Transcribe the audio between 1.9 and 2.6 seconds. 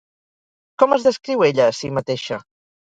mateixa?